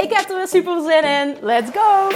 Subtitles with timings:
[0.00, 1.36] Ik heb er weer super zin in.
[1.40, 2.08] Let's go!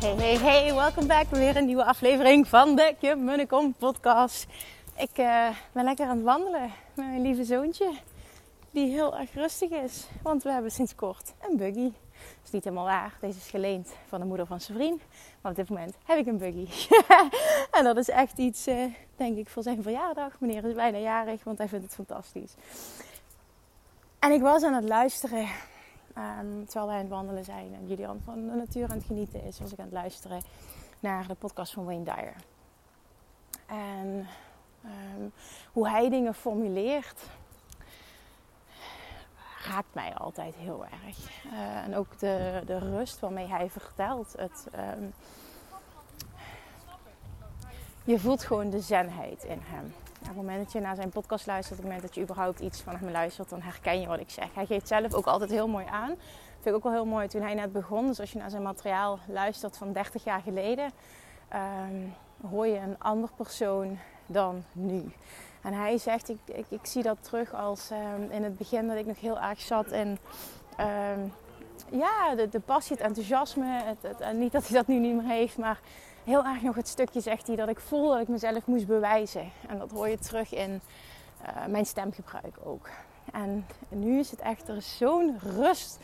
[0.00, 4.46] Hey, hey, hey, welkom back bij weer een nieuwe aflevering van de Kim Munnekom podcast.
[4.96, 7.90] Ik uh, ben lekker aan het wandelen met mijn lieve zoontje,
[8.70, 10.06] die heel erg rustig is.
[10.22, 12.05] Want we hebben sinds kort een buggy.
[12.46, 13.16] Is niet helemaal waar.
[13.20, 15.02] Deze is geleend van de moeder van zijn vriend.
[15.40, 16.68] Maar op dit moment heb ik een buggy.
[17.78, 18.84] en dat is echt iets, uh,
[19.16, 20.40] denk ik, voor zijn verjaardag.
[20.40, 22.54] Meneer is bijna jarig, want hij vindt het fantastisch.
[24.18, 25.48] En ik was aan het luisteren
[26.18, 29.42] Um, terwijl wij aan het wandelen zijn en Julian van de natuur aan het genieten
[29.42, 30.42] is, was ik aan het luisteren
[31.00, 32.34] naar de podcast van Wayne Dyer.
[33.66, 34.26] En
[34.84, 35.32] um,
[35.72, 37.22] hoe hij dingen formuleert,
[39.68, 41.44] raakt mij altijd heel erg.
[41.46, 44.34] Uh, en ook de, de rust waarmee hij vertelt.
[44.38, 44.66] Het,
[44.98, 45.12] um,
[48.04, 49.94] je voelt gewoon de zenheid in hem.
[50.20, 52.60] Op het moment dat je naar zijn podcast luistert, op het moment dat je überhaupt
[52.60, 54.54] iets van hem luistert, dan herken je wat ik zeg.
[54.54, 56.08] Hij geeft zelf ook altijd heel mooi aan.
[56.08, 56.18] Dat
[56.60, 58.06] vind ik ook wel heel mooi toen hij net begon.
[58.06, 60.90] Dus als je naar zijn materiaal luistert van 30 jaar geleden,
[61.54, 62.14] um,
[62.50, 65.12] hoor je een ander persoon dan nu.
[65.66, 69.06] En hij zegt, ik, ik, zie dat terug als um, in het begin dat ik
[69.06, 70.18] nog heel erg zat in
[70.80, 71.32] um,
[71.90, 73.82] ja, de, passie, het enthousiasme.
[73.84, 75.80] Het, en niet dat hij dat nu niet meer heeft, maar
[76.24, 79.50] heel erg nog het stukje, zegt hij, dat ik voel dat ik mezelf moest bewijzen.
[79.68, 80.80] En dat hoor je terug in
[81.42, 82.88] uh, mijn stemgebruik ook.
[83.32, 85.98] En nu is het echt, er zo'n rust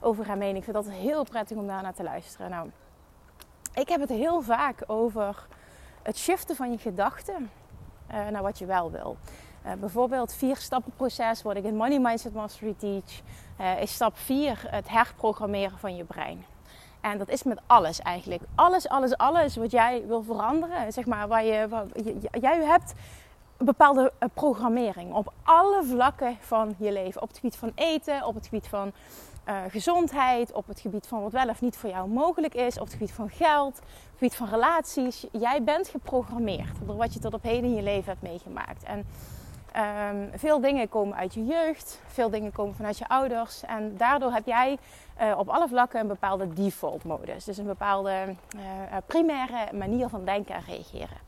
[0.00, 0.56] over hem heen.
[0.56, 2.50] Ik vind dat heel prettig om daar naar te luisteren.
[2.50, 2.70] Nou,
[3.74, 5.46] ik heb het heel vaak over
[6.02, 7.50] het shiften van je gedachten
[8.12, 9.16] uh, naar wat je wel wil.
[9.66, 13.20] Uh, bijvoorbeeld vier stappen proces, wat ik in Money Mindset Mastery teach,
[13.60, 16.44] uh, is stap 4 het herprogrammeren van je brein.
[17.00, 18.42] En dat is met alles eigenlijk.
[18.54, 20.92] Alles, alles, alles wat jij wil veranderen.
[20.92, 22.94] Zeg maar, waar je, waar, je, jij hebt
[23.64, 27.22] bepaalde programmering op alle vlakken van je leven.
[27.22, 28.92] Op het gebied van eten, op het gebied van
[29.48, 32.84] uh, gezondheid, op het gebied van wat wel of niet voor jou mogelijk is, op
[32.84, 35.26] het gebied van geld, op het gebied van relaties.
[35.32, 38.82] Jij bent geprogrammeerd door wat je tot op heden in je leven hebt meegemaakt.
[38.82, 39.06] En
[40.16, 43.62] um, veel dingen komen uit je jeugd, veel dingen komen vanuit je ouders.
[43.62, 44.78] En daardoor heb jij
[45.20, 47.44] uh, op alle vlakken een bepaalde default modus.
[47.44, 48.34] Dus een bepaalde
[49.06, 51.18] primaire manier van denken en reageren.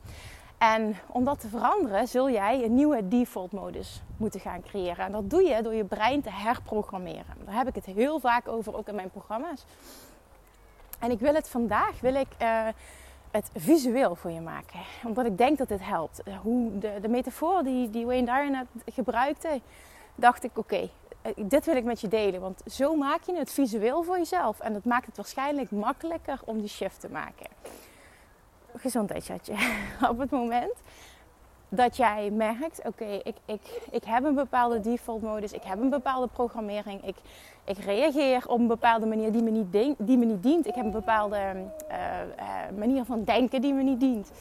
[0.73, 5.05] En om dat te veranderen, zul jij een nieuwe default modus moeten gaan creëren.
[5.05, 7.35] En dat doe je door je brein te herprogrammeren.
[7.45, 9.65] Daar heb ik het heel vaak over, ook in mijn programma's.
[10.99, 12.67] En ik wil het vandaag, wil ik uh,
[13.31, 14.79] het visueel voor je maken.
[15.03, 16.21] Omdat ik denk dat dit helpt.
[16.41, 19.61] Hoe de, de metafoor die, die Wayne Dyer net gebruikte,
[20.15, 20.89] dacht ik oké,
[21.21, 22.41] okay, dit wil ik met je delen.
[22.41, 24.59] Want zo maak je het visueel voor jezelf.
[24.59, 27.47] En dat maakt het waarschijnlijk makkelijker om die shift te maken
[28.77, 29.53] gezondheidschatje.
[30.11, 30.73] Op het moment
[31.69, 35.89] dat jij merkt, oké, ik, ik, ik heb een bepaalde default modus, ik heb een
[35.89, 37.15] bepaalde programmering, ik,
[37.63, 40.67] ik reageer op een bepaalde manier die me niet, die me niet dient.
[40.67, 41.95] Ik heb een bepaalde uh,
[42.39, 44.31] uh, manier van denken die me niet dient.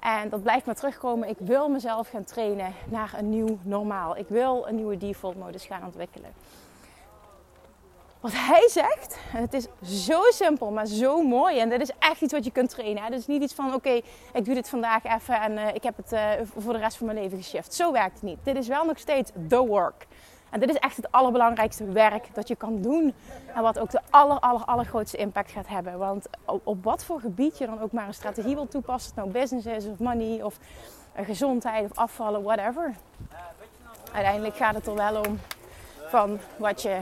[0.00, 1.28] En dat blijft maar terugkomen.
[1.28, 4.16] Ik wil mezelf gaan trainen naar een nieuw normaal.
[4.16, 6.30] Ik wil een nieuwe default modus gaan ontwikkelen
[8.24, 9.66] wat hij zegt, het is
[10.04, 11.58] zo simpel, maar zo mooi.
[11.58, 13.02] En dit is echt iets wat je kunt trainen.
[13.02, 13.14] Hè?
[13.14, 14.00] Is niet iets van, oké,
[14.32, 17.06] ik doe dit vandaag even en uh, ik heb het uh, voor de rest van
[17.06, 17.74] mijn leven geshift.
[17.74, 18.38] Zo werkt het niet.
[18.42, 20.06] Dit is wel nog steeds the work.
[20.50, 23.14] En dit is echt het allerbelangrijkste werk dat je kan doen.
[23.54, 25.98] En wat ook de aller, aller, allergrootste impact gaat hebben.
[25.98, 29.12] Want op, wat voor gebied je dan ook maar een strategie wil toepassen.
[29.16, 30.58] Nou business is, of money, of
[31.18, 32.94] uh, gezondheid, of afvallen, whatever.
[34.12, 35.38] Uiteindelijk gaat het er wel om
[36.14, 37.00] van wat je.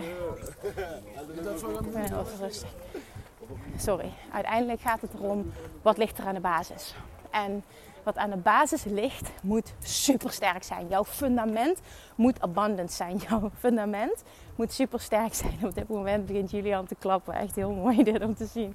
[3.77, 4.13] Sorry.
[4.33, 6.95] Uiteindelijk gaat het erom wat ligt er aan de basis.
[7.31, 7.65] En
[8.03, 10.89] wat aan de basis ligt, moet super sterk zijn.
[10.89, 11.81] Jouw fundament
[12.15, 13.17] moet abundant zijn.
[13.29, 14.23] Jouw fundament
[14.57, 15.59] moet super sterk zijn.
[15.63, 17.35] Op dit moment begint Julian te klappen.
[17.35, 18.75] Echt heel mooi dit om te zien.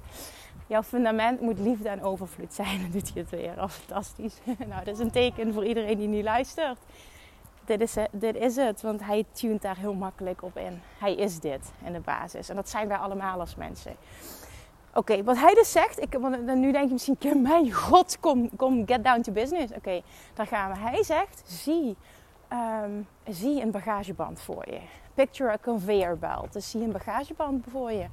[0.66, 2.80] Jouw fundament moet liefde en overvloed zijn.
[2.82, 3.68] Dan doet hij het weer.
[3.68, 4.34] Fantastisch.
[4.68, 6.78] Nou, dat is een teken voor iedereen die nu luistert
[7.68, 8.82] dit is, dit is het.
[8.82, 10.80] Want hij tunt daar heel makkelijk op in.
[10.98, 12.48] Hij is dit in de basis.
[12.48, 13.96] En dat zijn wij allemaal als mensen.
[14.94, 18.86] Oké, wat hij dus zegt, ik, want nu denk je misschien, mijn god, kom, kom,
[18.86, 19.72] get down to business.
[19.72, 20.00] Oké,
[20.34, 20.78] daar gaan we.
[20.78, 21.96] Hij zegt, zie,
[22.52, 24.80] um, zie een bagageband voor je.
[25.14, 26.52] Picture a conveyor belt.
[26.52, 28.06] Dus zie een bagageband voor je,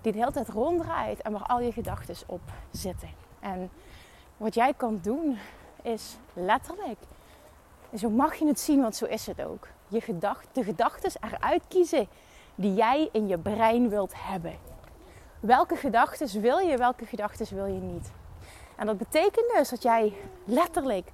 [0.00, 3.08] die de hele tijd ronddraait en waar al je gedachten op zitten.
[3.40, 3.70] En
[4.36, 5.38] wat jij kan doen,
[5.82, 6.98] is letterlijk,
[7.98, 9.68] zo mag je het zien, want zo is het ook.
[9.88, 12.08] Je gedacht, de gedachten eruit kiezen
[12.54, 14.58] die jij in je brein wilt hebben.
[15.40, 18.10] Welke gedachten wil je, welke gedachten wil je niet?
[18.76, 20.12] En dat betekent dus dat jij
[20.44, 21.08] letterlijk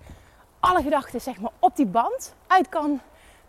[0.61, 3.01] alle gedachten zeg maar, op die band uit kan,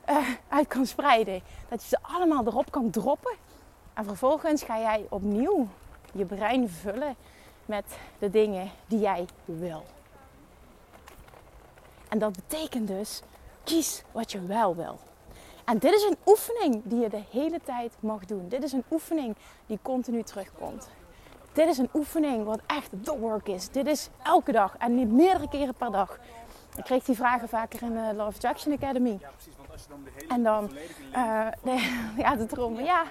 [0.10, 1.42] uh, uit kan spreiden.
[1.70, 3.36] Dat je ze allemaal erop kan droppen.
[3.94, 5.68] En vervolgens ga jij opnieuw
[6.14, 7.16] je brein vullen
[7.66, 7.86] met
[8.20, 9.84] de dingen die jij wil.
[12.10, 13.22] En dat betekent dus,
[13.64, 15.00] kies wat je wel wil.
[15.66, 18.50] En dit is een oefening die je de hele tijd mag doen.
[18.50, 20.90] Dit is een oefening die continu terugkomt.
[21.54, 23.70] Dit is een oefening wat echt the work is.
[23.70, 26.20] Dit is elke dag en niet meerdere keren per dag.
[26.76, 29.18] Ik kreeg die vragen vaker in de Love Attraction Academy.
[29.22, 29.54] Ja, precies.
[29.58, 30.72] Want als je dan de hele en dan,
[31.16, 31.80] uh, nee,
[32.24, 32.84] ja, de trommel.
[32.84, 33.04] Ja,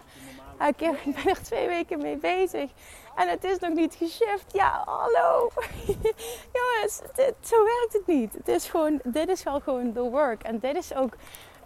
[0.60, 2.70] ik ben er twee weken mee bezig.
[3.16, 4.52] En het is nog niet geshift.
[4.52, 5.50] Ja, hallo.
[6.56, 7.00] Jongens,
[7.40, 8.32] zo werkt het niet.
[8.32, 10.42] Het is gewoon, dit is wel gewoon the work.
[10.42, 11.16] En dit is ook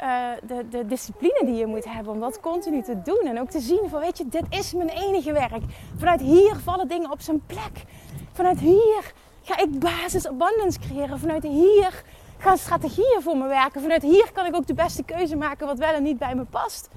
[0.03, 3.21] uh, de, de discipline die je moet hebben om dat continu te doen.
[3.25, 5.63] En ook te zien van, weet je, dit is mijn enige werk.
[5.97, 7.85] Vanuit hier vallen dingen op zijn plek.
[8.33, 11.19] Vanuit hier ga ik basis abundance creëren.
[11.19, 12.03] Vanuit hier
[12.39, 13.81] gaan strategieën voor me werken.
[13.81, 16.45] Vanuit hier kan ik ook de beste keuze maken wat wel en niet bij me
[16.45, 16.89] past.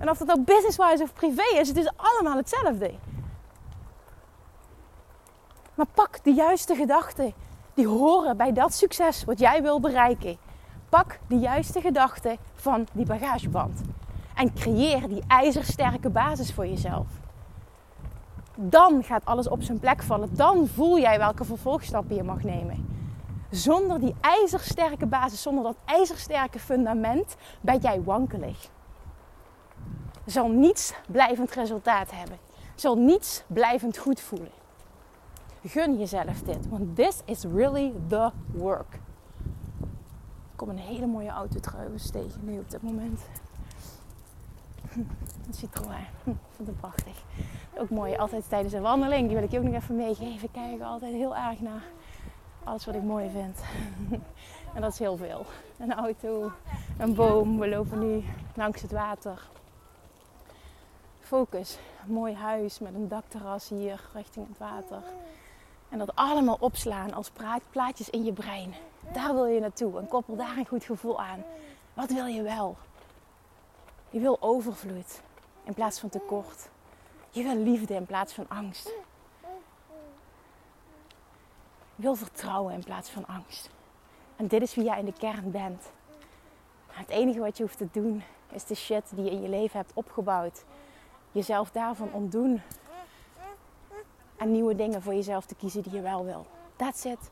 [0.00, 2.90] En of dat nou business-wise of privé is, het is allemaal hetzelfde.
[5.74, 7.32] Maar pak de juiste gedachten
[7.74, 10.36] die horen bij dat succes wat jij wil bereiken.
[10.88, 13.80] Pak de juiste gedachten van die bagageband.
[14.34, 17.06] En creëer die ijzersterke basis voor jezelf.
[18.54, 20.28] Dan gaat alles op zijn plek vallen.
[20.32, 22.88] Dan voel jij welke vervolgstappen je mag nemen.
[23.50, 28.68] Zonder die ijzersterke basis, zonder dat ijzersterke fundament, ben jij wankelig.
[30.26, 32.38] Zal niets blijvend resultaat hebben.
[32.74, 34.50] Zal niets blijvend goed voelen.
[35.64, 38.94] Gun jezelf dit, want this is really the work.
[40.50, 43.20] Ik kom een hele mooie auto trouwens tegen nu op dit moment.
[45.46, 46.06] Een Citroën.
[46.24, 47.22] Hm, vind het prachtig.
[47.78, 49.26] Ook mooi, altijd tijdens een wandeling.
[49.26, 50.50] Die wil ik je ook nog even meegeven.
[50.50, 51.82] Kijken altijd heel erg naar
[52.64, 53.60] alles wat ik mooi vind.
[54.74, 55.44] en dat is heel veel.
[55.78, 56.52] Een auto,
[56.98, 57.58] een boom.
[57.58, 58.24] We lopen nu
[58.54, 59.48] langs het water.
[61.30, 61.78] Focus.
[62.06, 65.02] Mooi huis met een dakterras hier richting het water.
[65.88, 67.30] En dat allemaal opslaan als
[67.70, 68.74] plaatjes in je brein.
[69.12, 69.98] Daar wil je naartoe.
[69.98, 71.44] En koppel daar een goed gevoel aan.
[71.94, 72.76] Wat wil je wel?
[74.08, 75.20] Je wil overvloed
[75.64, 76.68] in plaats van tekort.
[77.30, 78.92] Je wil liefde in plaats van angst.
[81.94, 83.70] Je wil vertrouwen in plaats van angst.
[84.36, 85.90] En dit is wie jij in de kern bent.
[86.86, 88.22] Het enige wat je hoeft te doen
[88.52, 90.64] is de shit die je in je leven hebt opgebouwd.
[91.32, 92.60] Jezelf daarvan ontdoen
[94.36, 96.46] en nieuwe dingen voor jezelf te kiezen die je wel wil.
[96.76, 97.30] That's it.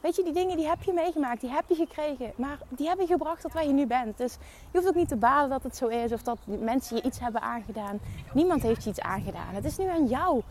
[0.00, 2.32] Weet je, die dingen die heb je meegemaakt, die heb je gekregen.
[2.36, 4.18] Maar die hebben je gebracht tot waar je nu bent.
[4.18, 4.36] Dus
[4.70, 7.20] je hoeft ook niet te balen dat het zo is of dat mensen je iets
[7.20, 7.98] hebben aangedaan.
[8.34, 9.54] Niemand heeft je iets aangedaan.
[9.54, 10.42] Het is nu aan jou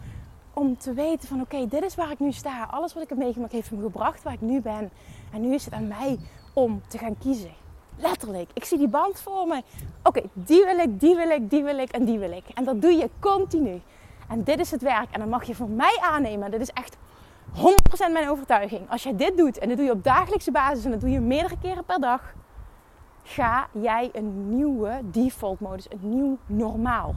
[0.54, 2.64] om te weten van oké, dit is waar ik nu sta.
[2.64, 4.92] Alles wat ik heb meegemaakt heeft me gebracht waar ik nu ben.
[5.34, 6.20] En nu is het aan mij
[6.54, 7.54] om te gaan kiezen.
[8.02, 8.50] Letterlijk.
[8.54, 9.64] Ik zie die band voor me.
[10.04, 12.44] Oké, die wil ik, die wil ik, die wil ik en die wil ik.
[12.54, 13.82] En dat doe je continu.
[14.28, 15.08] En dit is het werk.
[15.12, 16.52] En dan mag je voor mij aannemen.
[16.52, 16.98] Dit is echt
[17.56, 18.90] 100% mijn overtuiging.
[18.90, 21.20] Als jij dit doet en dit doe je op dagelijkse basis en dat doe je
[21.20, 22.34] meerdere keren per dag,
[23.24, 27.16] ga jij een nieuwe default modus, een nieuw normaal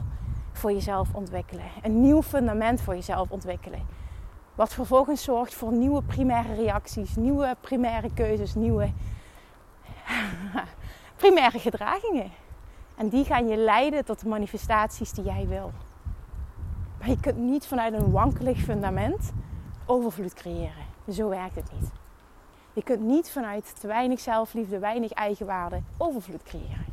[0.51, 1.65] voor jezelf ontwikkelen.
[1.81, 3.79] Een nieuw fundament voor jezelf ontwikkelen.
[4.55, 8.91] Wat vervolgens zorgt voor nieuwe primaire reacties, nieuwe primaire keuzes, nieuwe
[11.23, 12.31] primaire gedragingen.
[12.95, 15.71] En die gaan je leiden tot de manifestaties die jij wil.
[16.99, 19.31] Maar je kunt niet vanuit een wankelig fundament
[19.85, 20.85] overvloed creëren.
[21.09, 21.91] Zo werkt het niet.
[22.73, 26.85] Je kunt niet vanuit te weinig zelfliefde, weinig eigenwaarde overvloed creëren.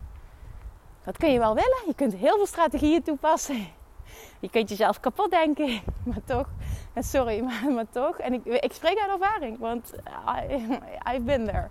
[1.04, 1.82] Dat kun je wel willen.
[1.86, 3.66] Je kunt heel veel strategieën toepassen.
[4.40, 6.48] Je kunt jezelf kapot denken, maar toch.
[6.94, 8.18] Sorry, maar, maar toch.
[8.18, 9.92] En ik, ik spreek uit ervaring, want
[10.28, 10.54] I,
[11.12, 11.68] I've been there.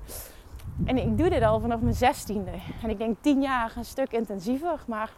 [0.86, 2.52] En ik doe dit al vanaf mijn zestiende.
[2.84, 5.12] En ik denk tien jaar een stuk intensiever, maar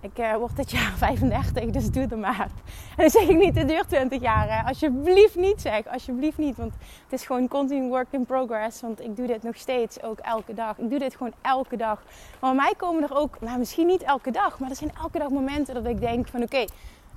[0.00, 2.48] ik uh, word dit jaar 35, dus doe het maar.
[2.96, 4.64] En dan zeg ik niet, het duurt 20 jaar.
[4.66, 6.56] Alsjeblieft niet zeg, alsjeblieft niet.
[6.56, 6.72] Want
[7.04, 8.80] het is gewoon continu work in progress.
[8.80, 10.78] Want ik doe dit nog steeds, ook elke dag.
[10.78, 12.02] Ik doe dit gewoon elke dag.
[12.40, 15.18] Maar bij mij komen er ook, nou misschien niet elke dag, maar er zijn elke
[15.18, 16.64] dag momenten dat ik denk van oké,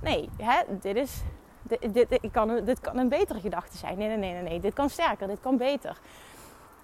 [0.02, 1.22] nee, hè, dit is
[1.68, 3.98] dit, dit, kan, dit kan een betere gedachte zijn.
[3.98, 4.60] Nee, nee, nee, nee.
[4.60, 5.98] Dit kan sterker, dit kan beter.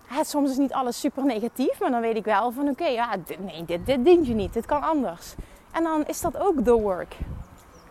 [0.07, 3.17] Hè, soms is niet alles super negatief, maar dan weet ik wel van oké, ja,
[3.25, 4.53] dit, nee, dit, dit dient je niet.
[4.53, 5.35] Dit kan anders.
[5.73, 7.17] En dan is dat ook the work.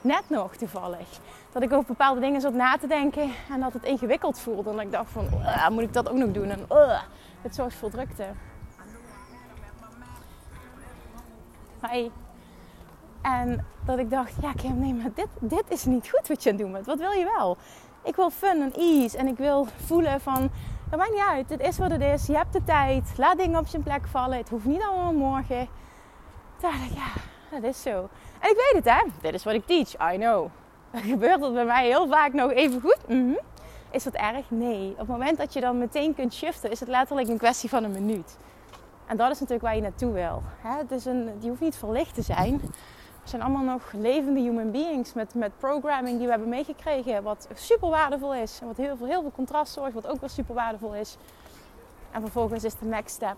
[0.01, 1.19] Net nog toevallig.
[1.51, 4.69] Dat ik over bepaalde dingen zat na te denken en dat het ingewikkeld voelde.
[4.69, 5.27] En dat ik dacht van,
[5.73, 6.49] moet ik dat ook nog doen?
[6.49, 7.01] En uh,
[7.41, 8.25] het zorgt voor drukte.
[11.91, 12.09] Hi.
[13.21, 16.49] En dat ik dacht, ja Kim, nee, maar dit, dit is niet goed wat je
[16.49, 16.85] aan het doen bent.
[16.85, 17.57] Wat wil je wel?
[18.03, 19.17] Ik wil fun en ease.
[19.17, 20.49] En ik wil voelen van,
[20.91, 21.49] dat maakt niet uit.
[21.49, 22.25] Het is wat het is.
[22.25, 23.13] Je hebt de tijd.
[23.17, 24.37] Laat dingen op zijn plek vallen.
[24.37, 25.67] Het hoeft niet allemaal morgen.
[26.61, 27.11] Ja,
[27.51, 28.09] dat is zo.
[28.39, 29.07] En ik weet het hè.
[29.21, 30.13] Dit is wat ik teach.
[30.13, 30.47] I know.
[30.95, 32.97] Gebeurt dat bij mij heel vaak nog even goed?
[33.07, 33.39] Mm
[33.91, 34.49] Is dat erg?
[34.49, 34.91] Nee.
[34.91, 37.83] Op het moment dat je dan meteen kunt shiften, is het letterlijk een kwestie van
[37.83, 38.37] een minuut.
[39.05, 40.41] En dat is natuurlijk waar je naartoe wil.
[40.61, 42.61] Het is een, die hoeft niet verlicht te zijn.
[43.23, 47.23] We zijn allemaal nog levende human beings met, met programming die we hebben meegekregen.
[47.23, 48.59] Wat super waardevol is.
[48.61, 51.17] En wat heel veel, heel veel contrast zorgt, wat ook wel super waardevol is.
[52.11, 53.37] En vervolgens is de next step.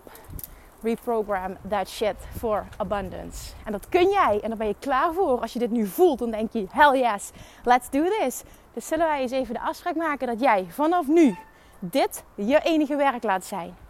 [0.82, 3.52] Reprogram that shit for abundance.
[3.64, 4.40] En dat kun jij.
[4.42, 5.40] En daar ben je klaar voor.
[5.40, 7.30] Als je dit nu voelt, dan denk je, hell yes,
[7.64, 8.42] let's do this.
[8.72, 11.36] Dus zullen wij eens even de afspraak maken dat jij vanaf nu
[11.78, 13.83] dit je enige werk laat zijn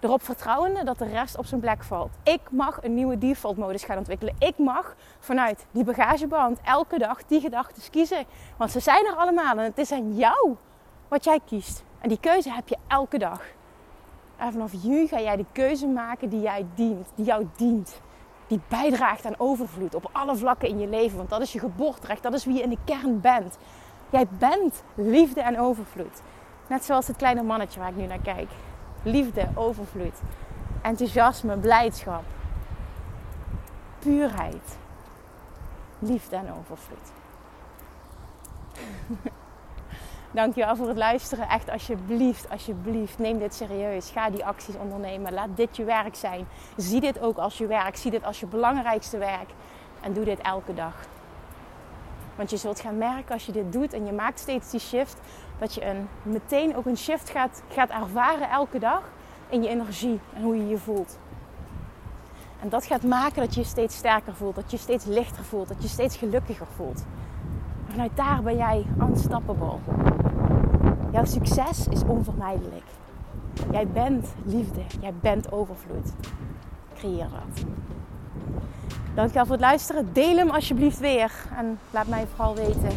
[0.00, 2.10] erop vertrouwende dat de rest op zijn plek valt.
[2.22, 4.34] Ik mag een nieuwe default modus gaan ontwikkelen.
[4.38, 8.24] Ik mag vanuit die bagageband elke dag die gedachten kiezen.
[8.56, 10.56] Want ze zijn er allemaal en het is aan jou
[11.08, 11.84] wat jij kiest.
[12.00, 13.42] En die keuze heb je elke dag.
[14.36, 18.00] En vanaf nu ga jij de keuze maken die jij dient, die jou dient.
[18.46, 21.16] Die bijdraagt aan overvloed op alle vlakken in je leven.
[21.16, 23.58] Want dat is je geboorterecht, dat is wie je in de kern bent.
[24.10, 26.20] Jij bent liefde en overvloed.
[26.66, 28.48] Net zoals het kleine mannetje waar ik nu naar kijk
[29.06, 30.20] liefde, overvloed,
[30.82, 32.24] enthousiasme, blijdschap,
[33.98, 34.78] puurheid,
[35.98, 37.12] liefde en overvloed.
[40.30, 41.48] Dankjewel voor het luisteren.
[41.48, 44.10] Echt alsjeblieft, alsjeblieft, neem dit serieus.
[44.10, 45.32] Ga die acties ondernemen.
[45.32, 46.46] Laat dit je werk zijn.
[46.76, 47.96] Zie dit ook als je werk.
[47.96, 49.50] Zie dit als je belangrijkste werk.
[50.00, 50.94] En doe dit elke dag.
[52.36, 55.20] Want je zult gaan merken als je dit doet en je maakt steeds die shift,
[55.58, 59.02] dat je een, meteen ook een shift gaat, gaat ervaren elke dag
[59.48, 61.18] in je energie en hoe je je voelt.
[62.60, 65.44] En dat gaat maken dat je je steeds sterker voelt, dat je je steeds lichter
[65.44, 67.04] voelt, dat je je steeds gelukkiger voelt.
[67.88, 69.78] Vanuit daar ben jij unstoppable.
[71.12, 72.84] Jouw succes is onvermijdelijk.
[73.70, 76.12] Jij bent liefde, jij bent overvloed.
[76.94, 77.64] Creëer dat.
[79.16, 80.12] Dankjewel voor het luisteren.
[80.12, 81.30] Deel hem alsjeblieft weer.
[81.56, 82.90] En laat mij vooral weten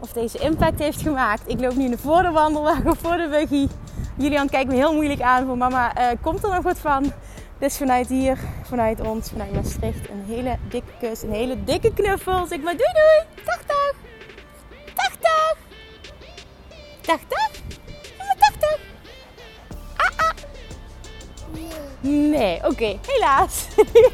[0.00, 1.42] of deze impact heeft gemaakt.
[1.46, 3.68] Ik loop nu voor de wandelwagen, voor de buggy.
[4.16, 7.12] Julian kijkt me heel moeilijk aan voor mama, uh, komt er nog wat van?
[7.58, 12.46] Dus vanuit hier, vanuit ons, vanuit Maastricht, een hele dikke kus, een hele dikke knuffel.
[12.46, 13.44] Zeg maar doei doei.
[13.44, 13.66] Dag.
[13.66, 13.99] Dag
[22.10, 23.66] Nee, oké, helaas.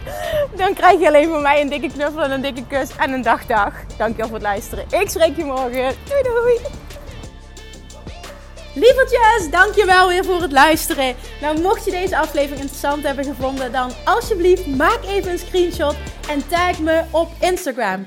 [0.61, 3.23] Dan krijg je alleen van mij een dikke knuffel en een dikke kus en een
[3.23, 3.73] dag dag.
[3.97, 4.85] Dankjewel voor het luisteren.
[4.91, 5.95] Ik spreek je morgen.
[6.09, 6.59] Doei doei.
[8.75, 11.15] Lievertjes, dankjewel weer voor het luisteren.
[11.41, 15.97] Nou, mocht je deze aflevering interessant hebben gevonden, dan alsjeblieft maak even een screenshot
[16.29, 18.07] en tag me op Instagram.